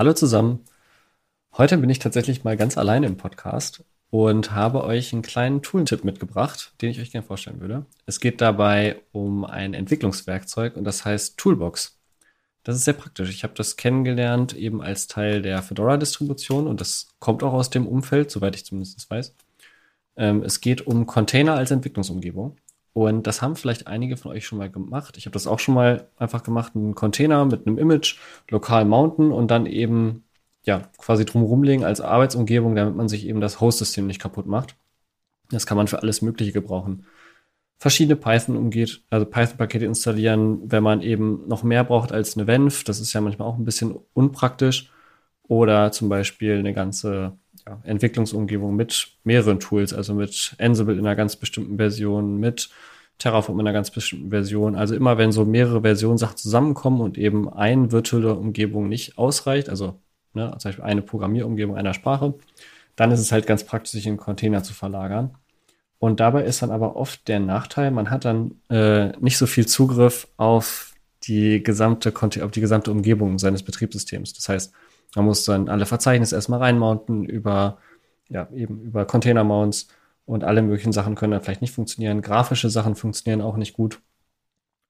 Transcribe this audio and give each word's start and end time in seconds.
Hallo 0.00 0.14
zusammen. 0.14 0.64
Heute 1.58 1.76
bin 1.76 1.90
ich 1.90 1.98
tatsächlich 1.98 2.42
mal 2.42 2.56
ganz 2.56 2.78
alleine 2.78 3.06
im 3.06 3.18
Podcast 3.18 3.84
und 4.08 4.52
habe 4.52 4.82
euch 4.82 5.12
einen 5.12 5.20
kleinen 5.20 5.60
Tooltip 5.60 6.04
mitgebracht, 6.04 6.72
den 6.80 6.88
ich 6.88 7.00
euch 7.02 7.10
gerne 7.12 7.26
vorstellen 7.26 7.60
würde. 7.60 7.84
Es 8.06 8.18
geht 8.18 8.40
dabei 8.40 9.02
um 9.12 9.44
ein 9.44 9.74
Entwicklungswerkzeug 9.74 10.78
und 10.78 10.84
das 10.84 11.04
heißt 11.04 11.36
Toolbox. 11.36 11.98
Das 12.62 12.76
ist 12.76 12.86
sehr 12.86 12.94
praktisch. 12.94 13.28
Ich 13.28 13.42
habe 13.42 13.52
das 13.54 13.76
kennengelernt 13.76 14.54
eben 14.54 14.80
als 14.80 15.06
Teil 15.06 15.42
der 15.42 15.60
Fedora-Distribution 15.60 16.66
und 16.66 16.80
das 16.80 17.08
kommt 17.18 17.42
auch 17.42 17.52
aus 17.52 17.68
dem 17.68 17.86
Umfeld, 17.86 18.30
soweit 18.30 18.56
ich 18.56 18.64
zumindest 18.64 19.10
weiß. 19.10 19.34
Ähm, 20.16 20.42
es 20.42 20.62
geht 20.62 20.86
um 20.86 21.04
Container 21.04 21.56
als 21.56 21.72
Entwicklungsumgebung. 21.72 22.56
Und 22.92 23.26
das 23.26 23.40
haben 23.40 23.56
vielleicht 23.56 23.86
einige 23.86 24.16
von 24.16 24.32
euch 24.32 24.44
schon 24.44 24.58
mal 24.58 24.70
gemacht. 24.70 25.16
Ich 25.16 25.26
habe 25.26 25.32
das 25.32 25.46
auch 25.46 25.58
schon 25.60 25.74
mal 25.74 26.08
einfach 26.16 26.42
gemacht, 26.42 26.74
einen 26.74 26.94
Container 26.94 27.44
mit 27.44 27.66
einem 27.66 27.78
Image 27.78 28.18
lokal 28.48 28.84
mounten 28.84 29.30
und 29.30 29.50
dann 29.50 29.66
eben 29.66 30.24
ja 30.64 30.82
quasi 30.98 31.24
drumherum 31.24 31.62
legen 31.62 31.84
als 31.84 32.00
Arbeitsumgebung, 32.00 32.74
damit 32.74 32.96
man 32.96 33.08
sich 33.08 33.26
eben 33.26 33.40
das 33.40 33.60
Host-System 33.60 34.06
nicht 34.06 34.20
kaputt 34.20 34.46
macht. 34.46 34.76
Das 35.50 35.66
kann 35.66 35.76
man 35.76 35.88
für 35.88 36.02
alles 36.02 36.22
Mögliche 36.22 36.52
gebrauchen. 36.52 37.06
Verschiedene 37.78 38.16
Python 38.16 38.56
umgeht, 38.56 39.02
also 39.08 39.24
Python-Pakete 39.24 39.86
installieren, 39.86 40.70
wenn 40.70 40.82
man 40.82 41.00
eben 41.00 41.48
noch 41.48 41.62
mehr 41.62 41.84
braucht 41.84 42.12
als 42.12 42.36
eine 42.36 42.46
Venv. 42.46 42.84
Das 42.84 43.00
ist 43.00 43.12
ja 43.12 43.20
manchmal 43.20 43.48
auch 43.48 43.56
ein 43.56 43.64
bisschen 43.64 43.98
unpraktisch. 44.12 44.92
Oder 45.48 45.90
zum 45.90 46.08
Beispiel 46.08 46.58
eine 46.58 46.74
ganze 46.74 47.38
ja, 47.66 47.80
Entwicklungsumgebung 47.84 48.74
mit 48.74 49.08
mehreren 49.24 49.60
Tools, 49.60 49.92
also 49.92 50.14
mit 50.14 50.54
Ansible 50.58 50.94
in 50.94 51.00
einer 51.00 51.16
ganz 51.16 51.36
bestimmten 51.36 51.76
Version, 51.76 52.38
mit 52.38 52.70
Terraform 53.18 53.60
in 53.60 53.66
einer 53.66 53.74
ganz 53.74 53.90
bestimmten 53.90 54.30
Version. 54.30 54.74
Also 54.74 54.94
immer 54.94 55.18
wenn 55.18 55.30
so 55.30 55.44
mehrere 55.44 55.82
Versionsachen 55.82 56.36
zusammenkommen 56.36 57.00
und 57.00 57.18
eben 57.18 57.52
eine 57.52 57.92
virtuelle 57.92 58.34
Umgebung 58.34 58.88
nicht 58.88 59.18
ausreicht, 59.18 59.68
also 59.68 60.00
ne, 60.34 60.54
zum 60.58 60.68
Beispiel 60.68 60.84
eine 60.84 61.02
Programmierumgebung 61.02 61.76
einer 61.76 61.94
Sprache, 61.94 62.34
dann 62.96 63.12
ist 63.12 63.20
es 63.20 63.32
halt 63.32 63.46
ganz 63.46 63.64
praktisch, 63.64 63.92
sich 63.92 64.06
in 64.06 64.16
Container 64.16 64.62
zu 64.62 64.74
verlagern. 64.74 65.36
Und 65.98 66.18
dabei 66.18 66.44
ist 66.44 66.62
dann 66.62 66.70
aber 66.70 66.96
oft 66.96 67.28
der 67.28 67.40
Nachteil, 67.40 67.90
man 67.90 68.10
hat 68.10 68.24
dann 68.24 68.56
äh, 68.70 69.08
nicht 69.20 69.36
so 69.36 69.46
viel 69.46 69.66
Zugriff 69.66 70.26
auf 70.38 70.94
die 71.24 71.62
gesamte, 71.62 72.12
auf 72.16 72.50
die 72.50 72.60
gesamte 72.60 72.90
Umgebung 72.90 73.38
seines 73.38 73.62
Betriebssystems. 73.62 74.32
Das 74.32 74.48
heißt, 74.48 74.72
man 75.14 75.24
muss 75.24 75.44
dann 75.44 75.68
alle 75.68 75.86
Verzeichnisse 75.86 76.36
erstmal 76.36 76.60
reinmounten 76.60 77.24
über, 77.24 77.78
ja, 78.28 78.48
eben 78.54 78.80
über 78.80 79.04
Container-Mounts 79.04 79.88
und 80.26 80.44
alle 80.44 80.62
möglichen 80.62 80.92
Sachen 80.92 81.16
können 81.16 81.32
dann 81.32 81.42
vielleicht 81.42 81.62
nicht 81.62 81.74
funktionieren. 81.74 82.22
Grafische 82.22 82.70
Sachen 82.70 82.94
funktionieren 82.94 83.40
auch 83.42 83.56
nicht 83.56 83.72
gut. 83.72 84.00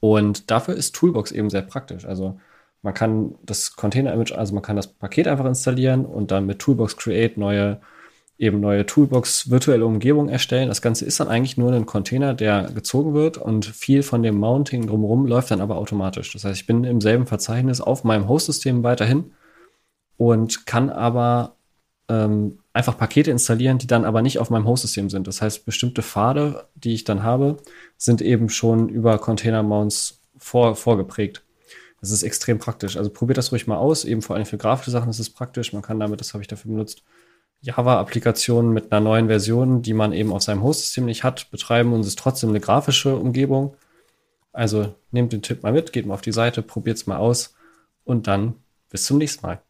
Und 0.00 0.50
dafür 0.50 0.74
ist 0.74 0.94
Toolbox 0.94 1.32
eben 1.32 1.50
sehr 1.50 1.62
praktisch. 1.62 2.04
Also 2.04 2.38
man 2.82 2.94
kann 2.94 3.34
das 3.42 3.74
Container-Image, 3.74 4.32
also 4.32 4.54
man 4.54 4.62
kann 4.62 4.76
das 4.76 4.86
Paket 4.86 5.26
einfach 5.26 5.46
installieren 5.46 6.04
und 6.04 6.30
dann 6.30 6.46
mit 6.46 6.58
Toolbox 6.58 6.96
Create 6.98 7.38
neue, 7.38 7.80
eben 8.36 8.60
neue 8.60 8.84
Toolbox 8.84 9.50
virtuelle 9.50 9.86
Umgebung 9.86 10.28
erstellen. 10.28 10.68
Das 10.68 10.82
Ganze 10.82 11.06
ist 11.06 11.18
dann 11.18 11.28
eigentlich 11.28 11.56
nur 11.56 11.72
ein 11.72 11.86
Container, 11.86 12.34
der 12.34 12.70
gezogen 12.74 13.14
wird 13.14 13.38
und 13.38 13.64
viel 13.64 14.02
von 14.02 14.22
dem 14.22 14.36
Mounting 14.36 14.86
drumherum 14.86 15.26
läuft 15.26 15.50
dann 15.50 15.62
aber 15.62 15.76
automatisch. 15.76 16.32
Das 16.34 16.44
heißt, 16.44 16.60
ich 16.60 16.66
bin 16.66 16.84
im 16.84 17.00
selben 17.00 17.26
Verzeichnis 17.26 17.80
auf 17.80 18.04
meinem 18.04 18.28
Host-System 18.28 18.84
weiterhin 18.84 19.32
und 20.16 20.66
kann 20.66 20.90
aber 20.90 21.56
ähm, 22.08 22.58
einfach 22.72 22.98
Pakete 22.98 23.30
installieren, 23.30 23.78
die 23.78 23.86
dann 23.86 24.04
aber 24.04 24.22
nicht 24.22 24.38
auf 24.38 24.50
meinem 24.50 24.66
Host-System 24.66 25.10
sind. 25.10 25.26
Das 25.26 25.40
heißt, 25.40 25.64
bestimmte 25.64 26.02
Pfade, 26.02 26.66
die 26.74 26.94
ich 26.94 27.04
dann 27.04 27.22
habe, 27.22 27.56
sind 27.96 28.20
eben 28.20 28.48
schon 28.48 28.88
über 28.88 29.18
Container-Mounts 29.18 30.20
vor, 30.36 30.76
vorgeprägt. 30.76 31.42
Das 32.00 32.10
ist 32.10 32.22
extrem 32.22 32.58
praktisch. 32.58 32.96
Also 32.96 33.10
probiert 33.10 33.38
das 33.38 33.50
ruhig 33.52 33.66
mal 33.66 33.78
aus. 33.78 34.04
Eben 34.04 34.20
vor 34.20 34.36
allem 34.36 34.44
für 34.44 34.58
grafische 34.58 34.90
Sachen 34.90 35.08
ist 35.08 35.20
es 35.20 35.30
praktisch. 35.30 35.72
Man 35.72 35.82
kann 35.82 35.98
damit, 35.98 36.20
das 36.20 36.34
habe 36.34 36.42
ich 36.42 36.48
dafür 36.48 36.70
benutzt, 36.70 37.02
Java-Applikationen 37.62 38.74
mit 38.74 38.92
einer 38.92 39.00
neuen 39.00 39.28
Version, 39.28 39.80
die 39.80 39.94
man 39.94 40.12
eben 40.12 40.32
auf 40.32 40.42
seinem 40.42 40.62
Host-System 40.62 41.06
nicht 41.06 41.24
hat, 41.24 41.50
betreiben 41.50 41.94
und 41.94 42.00
es 42.00 42.08
ist 42.08 42.18
trotzdem 42.18 42.50
eine 42.50 42.60
grafische 42.60 43.16
Umgebung. 43.16 43.74
Also 44.52 44.94
nehmt 45.12 45.32
den 45.32 45.40
Tipp 45.40 45.62
mal 45.62 45.72
mit, 45.72 45.92
geht 45.92 46.04
mal 46.04 46.14
auf 46.14 46.20
die 46.20 46.32
Seite, 46.32 46.60
probiert 46.60 46.98
es 46.98 47.06
mal 47.06 47.16
aus 47.16 47.54
und 48.04 48.26
dann 48.26 48.54
bis 48.90 49.04
zum 49.04 49.16
nächsten 49.16 49.46
Mal. 49.46 49.62